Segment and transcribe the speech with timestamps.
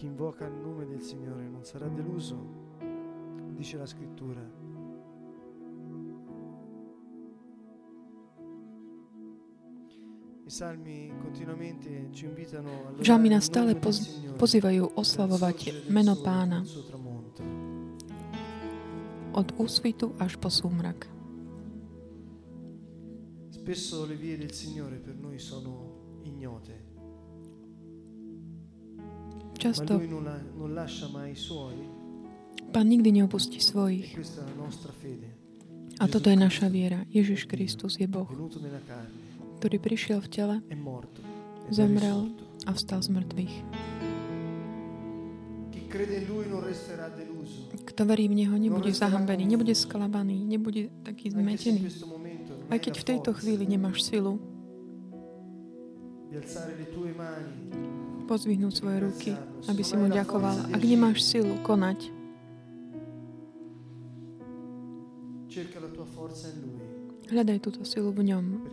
[0.00, 2.78] Chi invoca il nome del Signore non sarà deluso,
[3.52, 4.40] dice la scrittura.
[10.46, 16.64] I salmi continuamente ci invitano a Žalmy nás stále poz, pozývajú oslavovať meno pána
[19.36, 21.12] od úsvitu až po súmrak.
[23.52, 26.89] Spesso le vie del Signore per noi sono ignote,
[31.36, 32.00] suoi
[32.70, 34.14] Pán nikdy neopustí e svojich.
[35.02, 35.28] fede.
[35.98, 37.02] A toto je naša viera.
[37.10, 38.30] Ježiš Kristus je Boh,
[39.58, 40.56] ktorý prišiel v tele
[41.68, 42.30] Zomrel.
[42.64, 43.54] a vstal z mŕtvych.
[47.90, 51.90] Kto verí v Neho, nebude zahambený, nebude sklabaný, nebude taký zmetený.
[52.70, 54.38] Aj keď v tejto chvíli nemáš silu
[58.30, 59.30] pozvihnúť svoje ruky,
[59.66, 60.70] aby si mu ďakoval.
[60.70, 62.14] Ak nemáš silu konať,
[67.26, 68.70] hľadaj túto silu v ňom,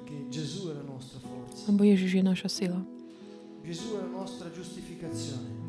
[1.73, 2.79] lebo Ježiš je naša sila.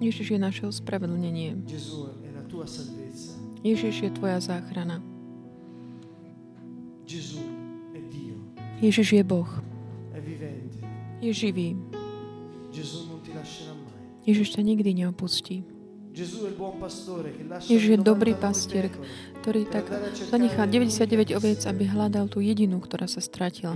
[0.05, 1.65] Ježiš je naše ospravedlnenie.
[3.65, 5.01] Ježiš je tvoja záchrana.
[8.79, 9.49] Ježiš je Boh.
[11.19, 11.75] Je živý.
[12.71, 13.08] Gesù
[14.29, 15.65] Ježiš ťa nikdy neopustí.
[17.65, 18.93] Ježiš je dobrý 99 pastier,
[19.41, 19.89] ktorý tak
[20.29, 23.73] zanechá quella 99 che oviec, aby hľadal tú jedinú, ktorá sa stratila.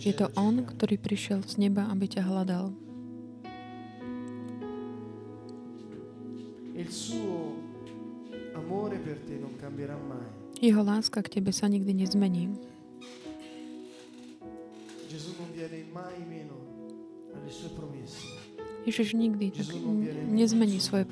[0.00, 2.74] Je to On, ktorý prišiel z neba, aby ťa hľadal.
[10.58, 12.50] Jeho láska k tebe sa nikdy nezmení.
[15.08, 16.52] Gesù non viene mai meno
[17.32, 18.47] alle sue promesse,
[18.88, 19.68] Ježiš nikdy tak
[20.32, 21.04] nezmení svoje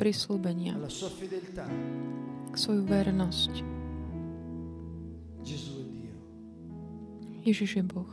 [1.13, 1.69] fedeltà.
[2.57, 3.53] svoju vernosť.
[7.45, 8.09] Ježiš je Boh.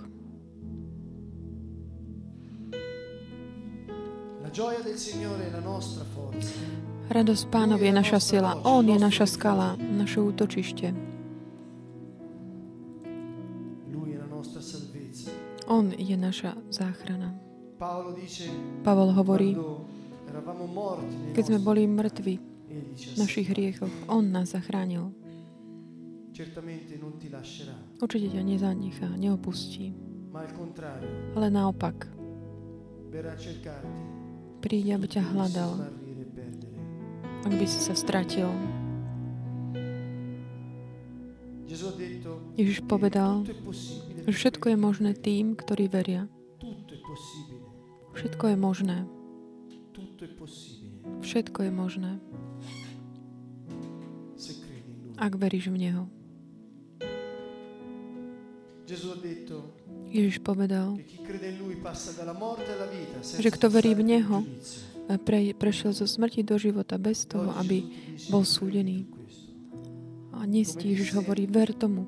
[7.09, 8.59] Radosť pánov je naša sila.
[8.67, 10.91] On je naša skala, naše útočište.
[15.71, 17.52] On je naša záchrana.
[17.77, 19.57] Pavol hovorí,
[21.33, 22.35] keď sme boli mŕtvi
[22.93, 25.13] v našich hriechoch, On nás zachránil.
[28.01, 29.93] Určite ťa nezanechá, neopustí.
[31.37, 32.09] Ale naopak,
[34.57, 36.03] príde, aby ťa hľadal, e
[37.45, 38.49] ak by si sa stratil.
[42.57, 43.45] Ježiš povedal,
[44.25, 46.25] že všetko je možné tým, ktorí veria.
[48.13, 48.97] Všetko je možné.
[51.21, 52.11] Všetko je možné,
[55.17, 56.03] ak veríš v Neho.
[60.13, 60.99] Ježiš povedal,
[63.39, 64.45] Že kto verí v Neho,
[65.09, 67.83] a pre, prešiel zo smrti do života bez toho, aby
[68.29, 69.09] bol súdený.
[70.31, 72.07] A dnes ti Ježiš hovorí, ver tomu.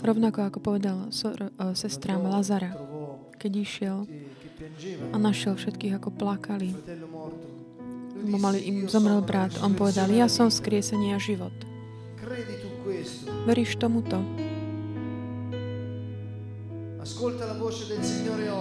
[0.00, 2.95] Rovnako ako povedal so, uh, sestrám Lazara, trovò
[3.46, 3.98] keď išiel
[5.14, 6.74] a našiel všetkých, ako plakali.
[8.26, 9.54] Lebo mali, im "Io zomrel brat.
[9.62, 11.54] On povedal, ja som vita." skriesenie a život.
[13.46, 14.18] Veríš tomuto?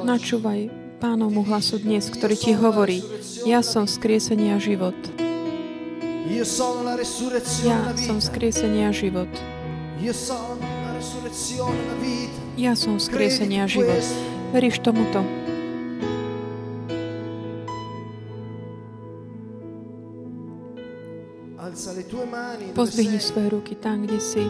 [0.06, 0.70] Načúvaj
[1.02, 3.02] pánovmu hlasu dnes, ktorý ti hovorí,
[3.50, 4.94] ja som skriesenie a život.
[6.30, 6.46] Ja
[7.98, 9.34] som skriesenie a život.
[12.54, 14.35] Ja som skriesenie a život.
[14.56, 15.20] Veríš tomuto?
[22.72, 24.48] Pozdvihni svoje ruky tam, kde si.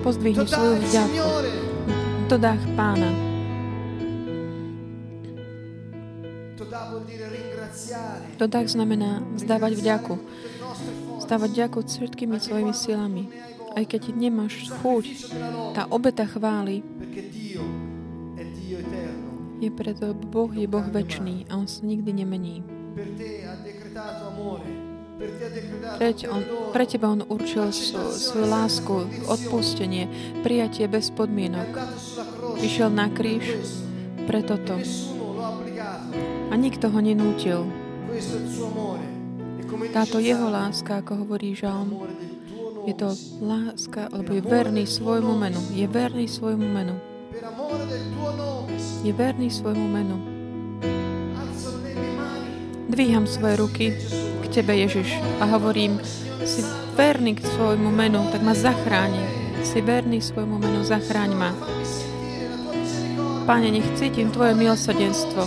[0.00, 1.20] Pozdvihni To svoju vďaku.
[2.32, 3.12] To dách pána.
[8.40, 10.14] To dách znamená vzdávať vďaku.
[11.20, 13.28] Vzdávať vďaku všetkými svojimi silami.
[13.76, 15.36] Aj keď nemáš chuť,
[15.76, 16.80] tá obeta chváli
[19.60, 22.60] je preto Boh je Boh väčší a On sa nikdy nemení.
[25.96, 26.44] Preč on,
[26.76, 28.94] pre teba On určil svo- svoju lásku,
[29.24, 30.08] odpustenie,
[30.44, 31.72] prijatie bez podmienok.
[32.60, 33.56] Išiel na kríž
[34.28, 34.76] pre toto.
[34.76, 36.16] Obbligato.
[36.52, 37.64] A nikto ho nenútil.
[38.12, 38.20] E
[39.92, 41.96] Táto jeho láska, ako hovorí Žalm,
[42.86, 43.08] je to
[43.40, 45.60] láska, alebo je verný svojmu menu.
[45.72, 46.96] Je verný svojmu menu.
[49.04, 50.16] Je verný svojmu menu.
[52.88, 53.84] Dvíham svoje ruky
[54.40, 56.00] k Tebe, Ježiš, a hovorím,
[56.48, 56.64] si
[56.96, 59.20] verný k svojmu menu, tak ma zachráni.
[59.68, 61.52] Si verný svojmu menu, zachráň ma.
[63.44, 65.44] Pane, nech cítim Tvoje milosrdenstvo.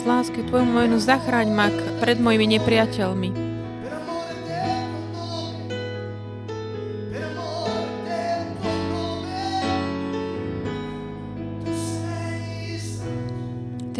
[0.00, 1.68] Z lásky Tvojmu menu zachráň ma
[2.00, 3.51] pred mojimi nepriateľmi.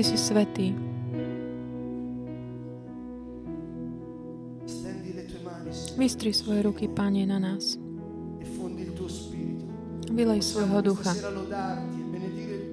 [0.02, 0.74] Ty si svetý.
[5.94, 7.78] Vystri svoje ruky, Pane, na nás.
[10.10, 11.14] Vylej svojho ducha.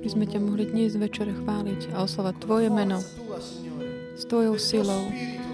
[0.01, 2.97] By sme ťa mohli dnes večer chváliť a oslovať Tvoje meno
[4.17, 5.05] s Tvojou silou,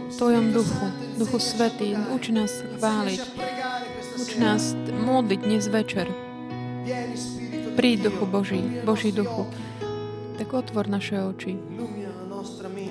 [0.08, 0.88] v Tvojom duchu,
[1.20, 1.92] Duchu Svetý.
[2.16, 3.20] Uč nás chváliť.
[4.24, 6.08] Uč nás modliť dnes večer.
[7.76, 9.44] Príď, Duchu Boží, Boží Duchu.
[10.36, 11.56] Tak otvor naše oči.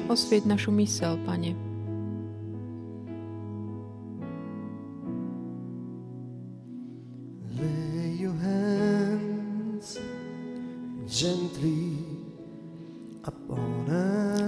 [0.08, 1.52] Osvieť našu mysel, Pane.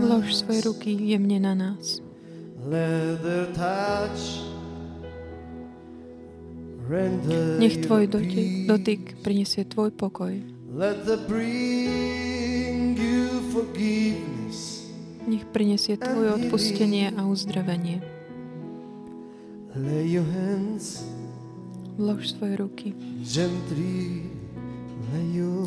[0.00, 2.00] Vlož svoje ruky jemne na nás.
[7.60, 10.32] Nech tvoj dotyk, dotyk prinesie tvoj pokoj.
[10.76, 11.20] Let the
[15.26, 18.00] nech prinesie Tvoje odpustenie a uzdravenie.
[21.96, 22.88] Vlož svoje ruky.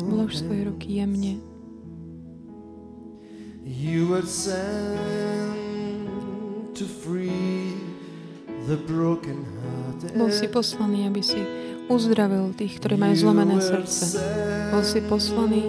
[0.02, 1.38] Vlož svoje ruky jemne.
[3.70, 4.50] You were sent
[6.74, 7.78] to free
[8.66, 10.16] the broken hearted.
[10.18, 11.38] Bol si poslaný, aby si
[11.86, 14.18] uzdravil tých, ktorí majú zlomené srdce.
[14.74, 15.62] Bol si poslaný,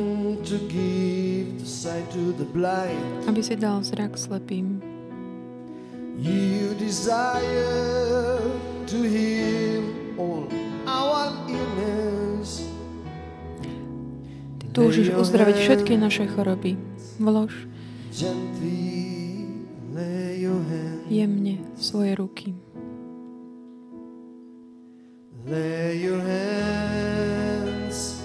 [3.28, 4.82] aby si dal zrak slepým.
[6.22, 8.38] You desire
[8.86, 9.82] to heal
[10.20, 10.46] all
[10.86, 12.62] our illness.
[14.62, 16.78] Ty túžiš uzdraviť všetky naše choroby.
[17.18, 17.54] Vlož
[21.12, 22.56] jemne svoje ruky.
[25.44, 28.22] Lay your hands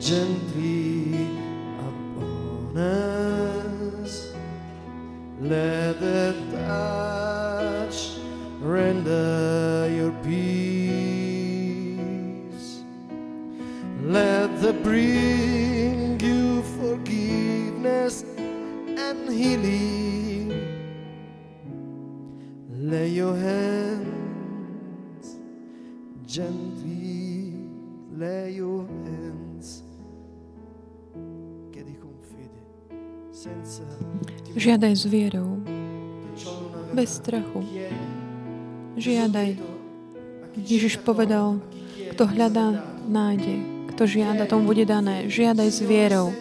[0.00, 0.99] gently
[2.80, 4.32] us.
[5.40, 8.18] Let the touch
[8.60, 12.00] render your peace.
[14.02, 20.50] Let the bring you forgiveness and healing.
[22.70, 24.10] Lay your hands
[26.30, 27.54] gently
[28.12, 29.82] lay your hands.
[34.52, 35.64] Žiadaj s vierou,
[36.92, 37.64] bez strachu.
[39.00, 39.56] Žiadaj.
[40.60, 41.64] Ježiš povedal,
[42.12, 43.88] kto hľadá, nájde.
[43.94, 45.24] Kto žiada, tomu bude dané.
[45.32, 46.36] Žiadaj s vierou.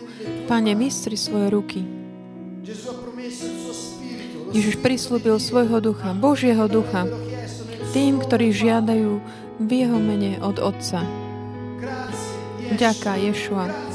[0.52, 1.82] Pane, mistri svoje ruky.
[4.52, 7.08] Ježiš prislúbil svojho ducha, Božieho ducha,
[7.96, 9.24] tým, ktorí žiadajú
[9.62, 11.06] v jeho mene od Otca.
[12.76, 13.89] Ďaká Ješua.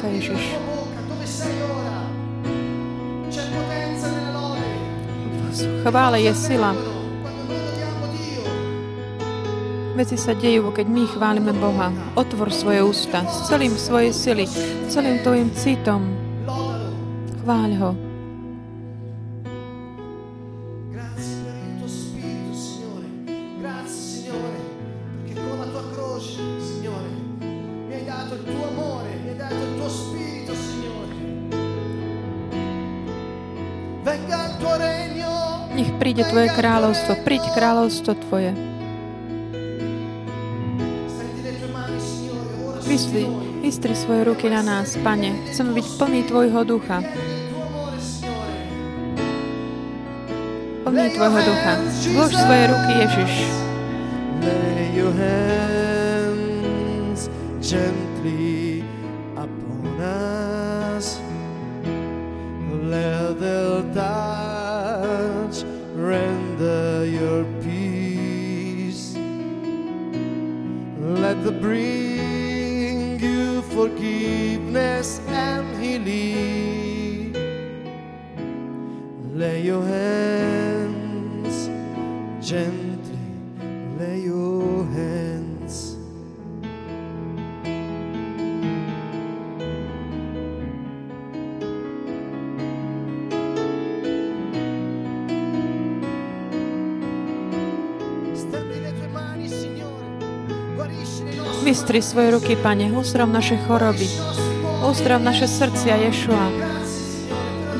[0.00, 0.42] Ďaká Ježiš.
[5.84, 6.72] Chvále je sila.
[9.92, 11.92] Veci sa dejú, keď my chválime Boha.
[12.16, 14.48] Otvor svoje ústa s celým svojej sily,
[14.88, 16.00] celým tvojim citom.
[17.44, 18.09] Chváľ ho.
[36.30, 38.54] Tvoje kráľovstvo, príď kráľovstvo Tvoje.
[42.86, 43.26] Vystri,
[43.58, 45.34] vystri svoje ruky na nás, Pane.
[45.50, 47.02] Chceme byť plný Tvojho ducha.
[50.86, 51.72] Plný Tvojho ducha.
[52.14, 53.50] Vlož svoje ruky, Ježiš.
[54.46, 56.46] Lay your hands
[57.58, 58.09] gently
[71.50, 77.34] The bring you forgiveness and healing.
[79.34, 81.56] Lay your hands
[82.46, 82.79] gently,
[101.80, 104.04] Vystri svoje ruky, Pane, uzdrav naše choroby.
[104.84, 106.52] Uzdrav naše srdcia, Ješua.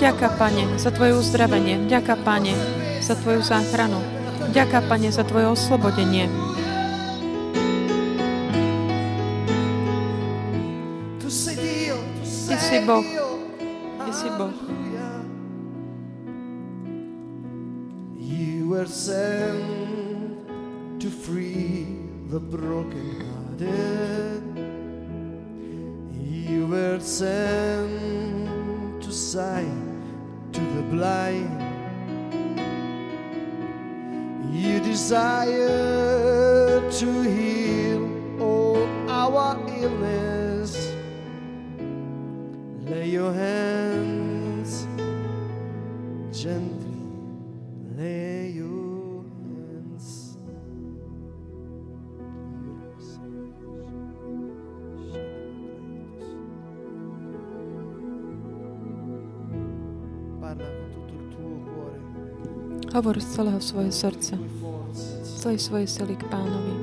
[0.01, 1.85] Ďaká, Pane, za Tvoje uzdravenie.
[1.85, 2.57] Ďaká, Pane,
[3.05, 4.01] za Tvoju záchranu.
[4.57, 6.33] Ďaká, Pane, za Tvoje oslobodenie.
[11.21, 13.05] Ty si Boh.
[14.01, 14.57] Ty si Boh.
[18.17, 19.61] You were sent
[21.05, 21.85] to free
[22.33, 22.41] the
[23.61, 23.67] You
[26.67, 29.67] were sent to sight
[30.53, 31.61] to the blind.
[34.51, 38.09] You desire to heal
[38.41, 40.95] all our illness.
[42.87, 43.60] Lay your hands
[63.11, 64.39] Hovor z celého svojho srdca,
[65.43, 66.75] celej svojej sily k pánovi.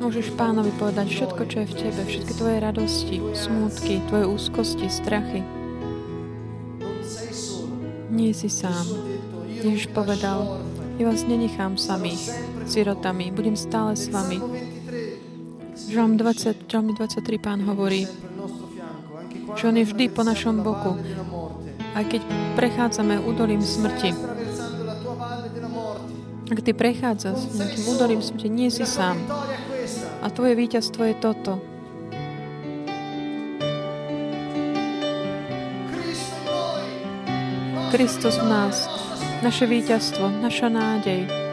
[0.00, 5.44] Môžeš pánovi povedať všetko, čo je v tebe, všetky tvoje radosti, smútky, tvoje úzkosti, strachy.
[8.08, 8.96] Nie si sám.
[9.60, 10.56] Ježiš povedal,
[10.96, 12.16] ja vás nenechám sami,
[12.64, 14.69] sirotami, budem stále s vami.
[15.90, 18.06] Žalm 20, Žalm 23 pán hovorí,
[19.58, 20.94] že on je vždy po našom boku,
[21.98, 22.22] aj keď
[22.54, 24.14] prechádzame údolím smrti.
[26.46, 29.18] Ak ty prechádzaš nejakým údolím smrti, nie si sám.
[30.22, 31.58] A tvoje víťazstvo je toto.
[37.90, 38.86] Kristus v nás,
[39.42, 41.49] naše víťazstvo, naša nádej.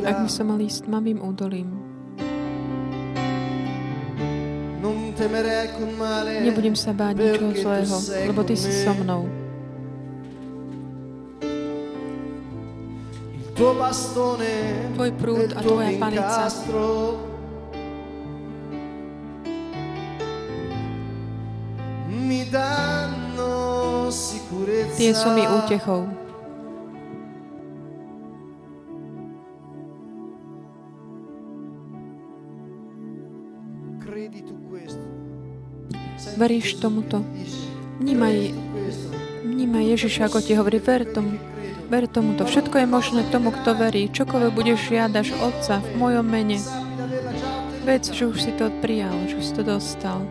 [0.00, 1.68] Ak by som mal ísť tmavým údolím,
[6.40, 7.96] nebudem sa báť ničoho zlého,
[8.32, 9.28] lebo Ty si so mnou.
[14.96, 16.48] Tvoj prúd a Tvoja panica
[24.96, 26.19] Tie sú mi útechou.
[36.40, 37.20] Veríš tomuto?
[38.00, 38.56] Vnímaj,
[39.44, 41.36] vnímaj Ježiša, ako ti hovorí, ver tomu,
[41.92, 42.48] ver tomuto.
[42.48, 44.08] Všetko je možné tomu, kto verí.
[44.08, 46.56] Čokoľvek budeš žiadaš Otca v mojom mene.
[47.84, 50.24] Vec, že už si to prijal, že už si to dostal.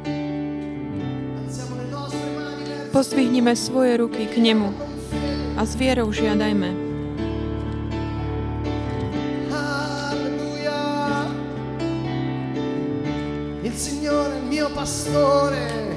[2.89, 4.73] Pozdvihnime svoje ruky k nemu
[5.57, 6.89] a s vierou žiadajme.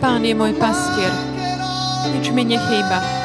[0.02, 1.14] Pán je môj pastier.
[2.10, 3.21] Nič mi nechýba.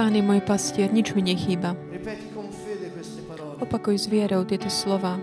[0.00, 1.76] Pán je môj pastier, nič mi nechýba.
[3.60, 5.20] Opakuj s vierou tieto slova.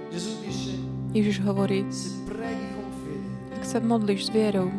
[1.18, 1.82] Ježiš hovorí,
[3.58, 4.70] ak sa modlíš s vierou,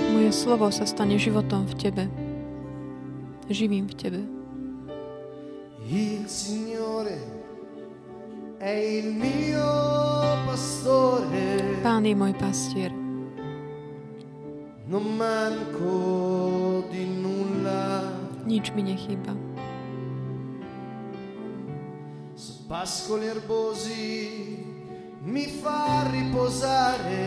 [0.00, 2.04] moje slovo sa stane životom v tebe.
[3.52, 4.20] Živým v tebe.
[5.84, 7.20] Il Signore
[8.56, 9.76] è il mio
[10.48, 11.84] pastore.
[11.84, 12.88] Pán je môj pastier.
[14.88, 16.43] Non manco.
[18.44, 19.32] Nič mi nechýba.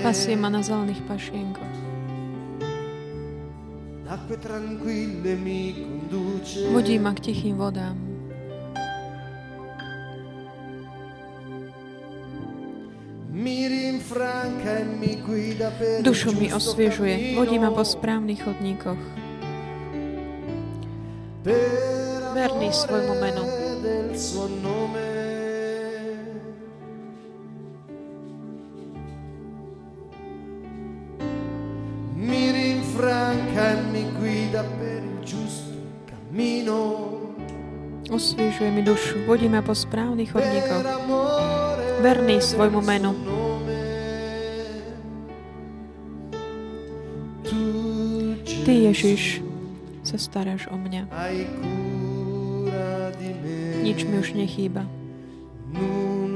[0.06, 1.76] Pasie ma na zelených pašienkoch.
[6.72, 7.98] Vodí ma k tichým vodám.
[16.02, 19.27] Dušu mi osviežuje, vodí ma po správnych chodníkoch
[21.48, 23.44] verný svojmu menu.
[32.18, 37.16] Mi rinfranca e mi guida per il giusto cammino.
[38.08, 40.84] Osviežuje mi dušu, vodí ma po správnych chodníkoch.
[42.04, 43.12] Verný svojmu menu.
[48.68, 49.47] Ty, Ježiš,
[50.08, 51.12] sa staráš o mňa.
[53.84, 54.88] Nič mi už nechýba.
[55.68, 56.28] Pán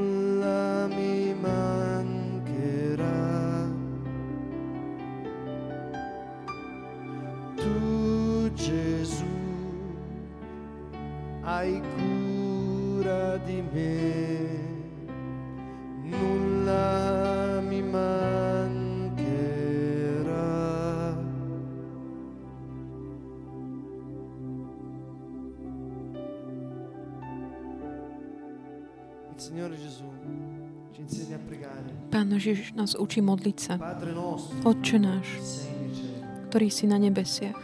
[32.42, 33.78] Ježiš nás učí modliť sa.
[34.66, 35.30] Otče náš,
[36.50, 37.62] ktorý si na nebesiach.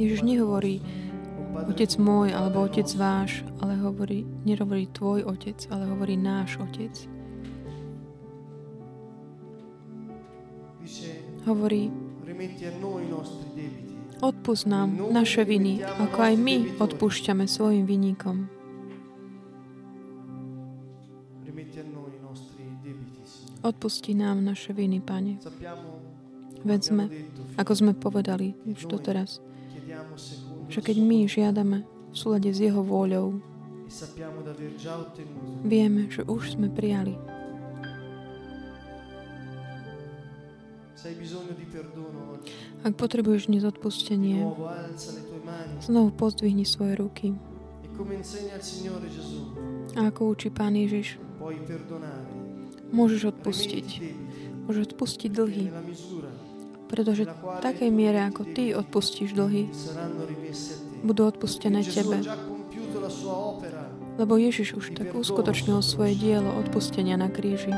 [0.00, 0.80] Ježiš nehovorí
[1.52, 6.96] Otec môj alebo Otec váš, ale hovorí, nehovorí tvoj Otec, ale hovorí náš Otec.
[11.44, 11.92] Hovorí,
[14.22, 18.46] Odpust nám naše viny, ako aj my odpúšťame svojim vinníkom.
[23.66, 25.42] Odpusti nám naše viny, Pane.
[26.62, 27.04] Veď sme,
[27.58, 29.42] ako sme povedali už doteraz,
[30.70, 33.42] že keď my žiadame v súlade s Jeho vôľou,
[35.66, 37.18] vieme, že už sme prijali.
[42.82, 44.46] Ak potrebuješ dnes odpustenie,
[45.82, 47.26] znovu pozdvihni svoje ruky.
[49.98, 51.18] A ako učí Pán Ježiš,
[52.94, 53.86] môžeš odpustiť.
[54.70, 55.66] Môžeš odpustiť dlhy.
[56.86, 59.74] Pretože v takej miere, ako ty odpustíš dlhy,
[61.02, 62.22] budú odpustené tebe.
[64.20, 67.74] Lebo Ježiš už tak uskutočnil svoje dielo odpustenia na kríži.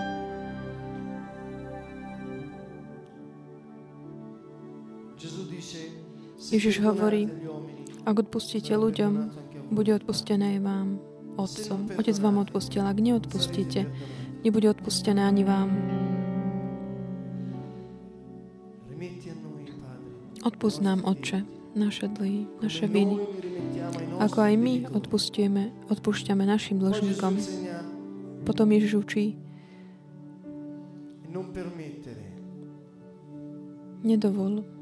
[6.50, 7.30] Ježiš hovorí,
[8.04, 9.12] ak odpustíte ľuďom,
[9.72, 10.88] bude odpustené aj vám,
[11.34, 11.90] Otcom.
[11.98, 13.90] Otec vám odpustil, ak neodpustíte,
[14.46, 15.68] nebude odpustené ani vám.
[20.44, 21.42] Odpust nám, Otče,
[21.74, 23.18] naše dlhy, naše viny,
[24.20, 27.34] ako aj my odpustíme, odpúšťame našim dlžníkom.
[28.44, 29.24] Potom Ježiš učí,
[34.04, 34.73] nedovol,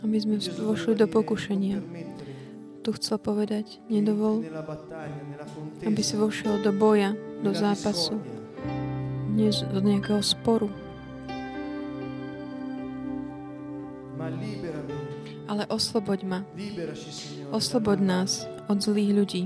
[0.00, 1.84] aby sme vošli do pokušenia.
[2.80, 4.40] Tu chcel povedať, nedovol,
[5.84, 7.12] aby si vošiel do boja,
[7.44, 8.16] do zápasu,
[9.36, 10.72] nie do nejakého sporu.
[15.50, 16.40] Ale osloboď ma.
[17.52, 19.42] Osloboď nás od zlých ľudí.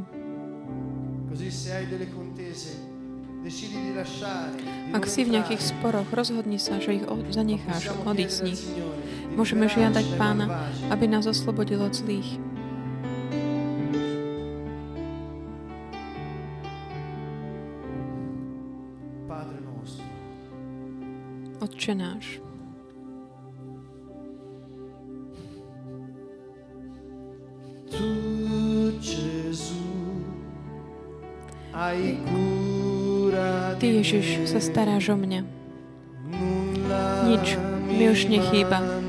[4.97, 8.63] Ak si v nejakých sporoch, rozhodni sa, že ich zanecháš, odísť z nich.
[9.37, 12.41] Môžeme žiadať Pána, aby nás oslobodil od zlých.
[21.61, 22.41] Otče náš.
[34.55, 35.43] Sa staráš o mňa.
[37.27, 37.59] Nič
[37.91, 39.04] mi už nechýba.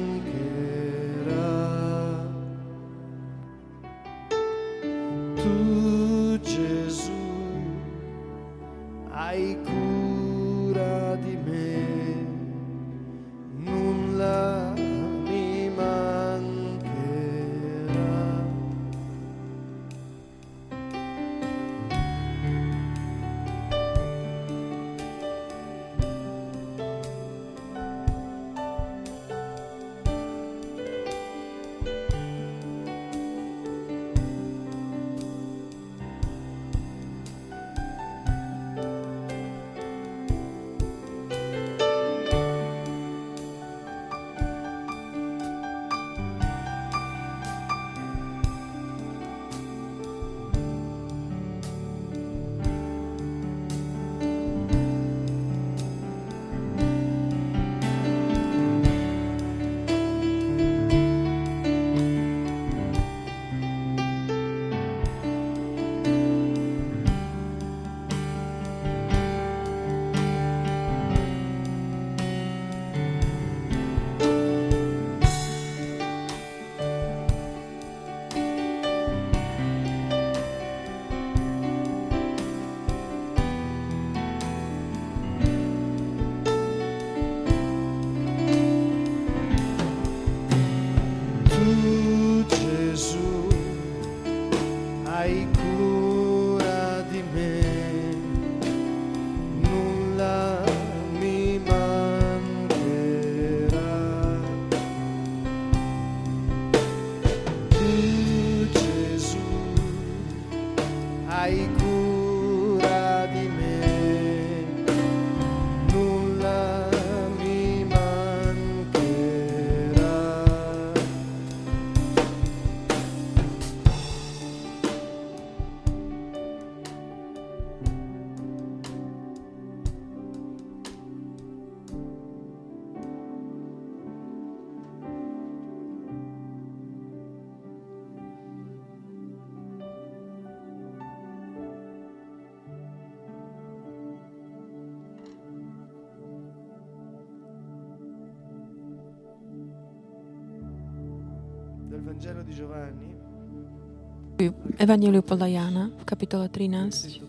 [154.79, 157.19] Evangeliu podľa Jána v kapitole 13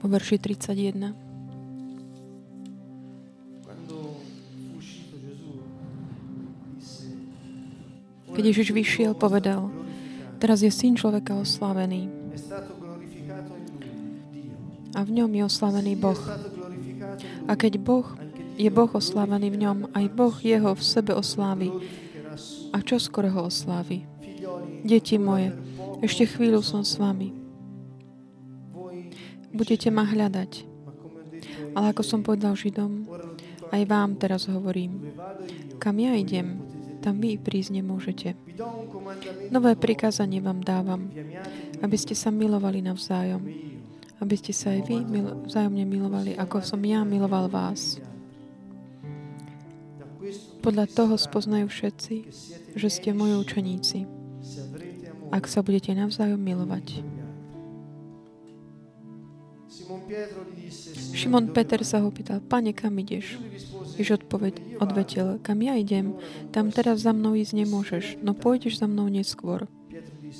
[0.00, 1.12] vo verši 31.
[8.32, 9.68] Keď Ježiš vyšiel, povedal,
[10.40, 12.08] teraz je Syn človeka oslavený
[14.94, 16.22] a v ňom je oslavený Boh.
[17.44, 18.06] A keď Boh
[18.54, 21.68] je Boh oslavený v ňom, aj Boh jeho v sebe oslávi.
[22.70, 24.13] A čo skoro ho oslávi?
[24.84, 25.48] Deti moje,
[26.04, 27.32] ešte chvíľu som s vami.
[29.48, 30.68] Budete ma hľadať.
[31.72, 33.08] Ale ako som povedal Židom,
[33.72, 35.08] aj vám teraz hovorím.
[35.80, 36.60] Kam ja idem,
[37.00, 38.36] tam vy prísť nemôžete.
[39.48, 41.08] Nové prikázanie vám dávam,
[41.80, 43.40] aby ste sa milovali navzájom.
[44.20, 48.04] Aby ste sa aj vy mil- vzájomne milovali, ako som ja miloval vás.
[50.60, 52.14] Podľa toho spoznajú všetci,
[52.76, 54.23] že ste moji učeníci
[55.34, 57.02] ak sa budete navzájom milovať.
[61.10, 63.42] Šimon Peter sa ho pýtal, pane, kam ideš?
[63.98, 66.14] Jež odpoveď, odvetel, kam ja idem,
[66.54, 69.66] tam teraz za mnou ísť nemôžeš, no pôjdeš za mnou neskôr.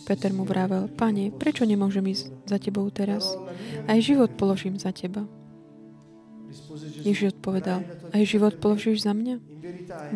[0.06, 3.34] Peter mu vravel, pane, prečo nemôžem ísť za tebou teraz?
[3.90, 5.26] Aj život položím za teba.
[7.04, 9.36] Ježiš odpovedal, aj život položíš za mňa?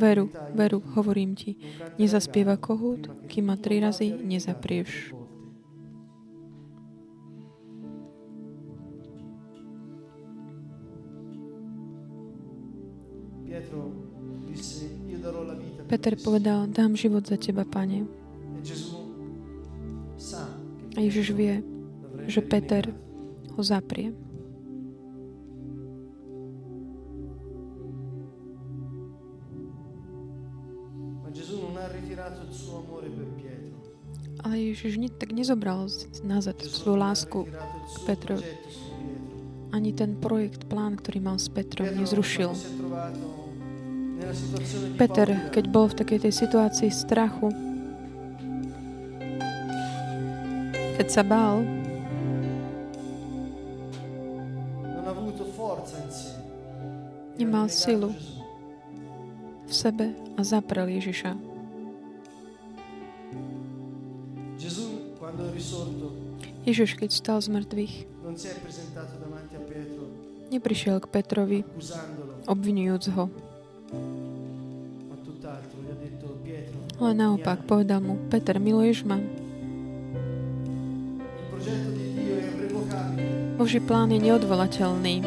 [0.00, 1.56] Veru, veru, hovorím ti,
[2.00, 5.12] nezaspieva kohút, kým ma tri razy nezaprieš.
[15.88, 18.04] Peter povedal, dám život za teba, pane.
[20.96, 21.64] A Ježiš vie,
[22.28, 22.92] že Peter
[23.56, 24.27] ho zaprie.
[34.48, 35.92] Ale Ježiš tak nezobral
[36.24, 38.48] nazad svoju lásku k Petrovi.
[39.76, 42.56] Ani ten projekt, plán, ktorý mal s Petrom, nezrušil.
[44.96, 47.52] Peter, keď bol v takej tej situácii strachu,
[50.96, 51.60] keď sa bál,
[57.36, 58.16] nemal silu
[59.68, 61.47] v sebe a zaprel Ježiša.
[66.68, 67.94] Ježiš, keď stal z mŕtvych,
[70.52, 71.60] neprišiel k Petrovi,
[72.44, 73.24] obvinujúc ho.
[76.98, 79.22] Ale naopak povedal mu, Peter, miluješ ma?
[83.58, 85.22] Boží plán je neodvolateľný.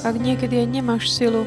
[0.00, 1.44] Ak niekedy aj nemáš silu,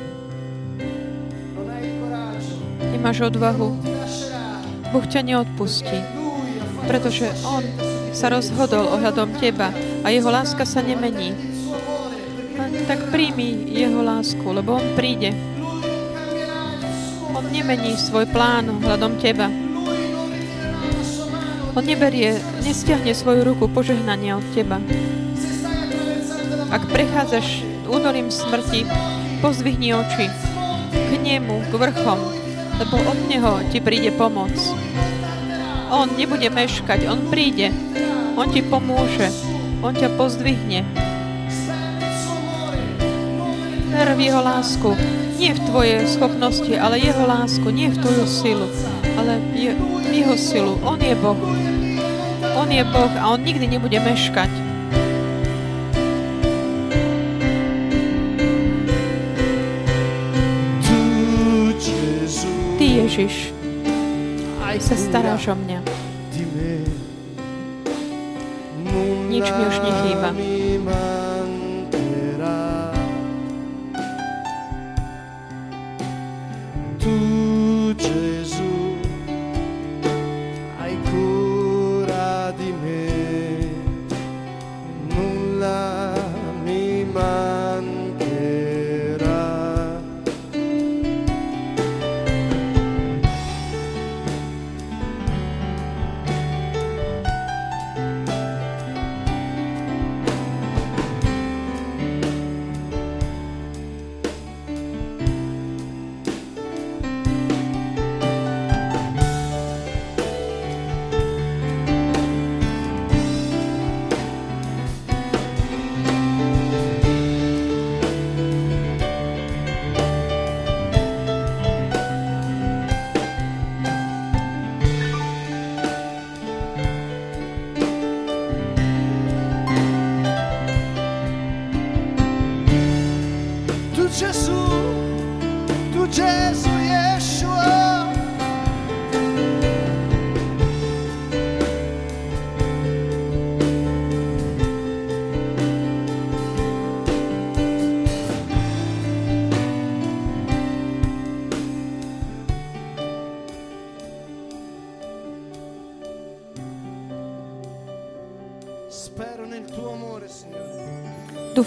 [2.93, 3.92] nemáš odvahu,
[4.93, 6.23] Boh ťa neodpustí
[6.85, 7.63] pretože On
[8.13, 9.71] sa rozhodol ohľadom teba
[10.03, 11.33] a Jeho láska sa nemení.
[12.85, 15.31] Tak príjmi Jeho lásku, lebo On príde.
[17.33, 19.49] On nemení svoj plán ohľadom teba.
[21.73, 24.77] On neberie, nestiahne svoju ruku požehnania od teba.
[26.69, 28.85] Ak prechádzaš únorím smrti,
[29.41, 30.29] pozvihni oči
[30.93, 32.42] k nemu, k vrchom,
[32.83, 34.51] lebo od Neho ti príde pomoc.
[35.87, 37.71] On nebude meškať, On príde.
[38.35, 39.31] On ti pomôže.
[39.79, 40.83] On ťa pozdvihne.
[43.87, 44.99] Ver v Jeho lásku.
[45.39, 47.63] Nie v tvoje schopnosti, ale Jeho lásku.
[47.71, 48.67] Nie v tvoju silu,
[49.15, 49.79] ale v
[50.11, 50.75] Jeho silu.
[50.83, 51.39] On je Boh.
[52.59, 54.62] On je Boh a On nikdy nebude meškať.
[63.13, 63.53] Ty, Ježiš,
[64.81, 65.85] sa staráš o mňa.
[69.29, 70.29] Nič mi už nechýba.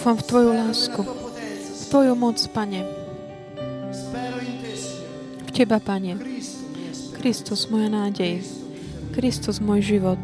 [0.06, 2.86] Dúfam v Tvoju lásku, v Tvoju moc, Pane.
[5.42, 6.14] V Teba, Pane.
[7.18, 8.38] Kristus, moja nádej.
[9.10, 10.22] Kristus, môj život.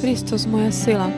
[0.00, 1.12] Kristus, moja sila.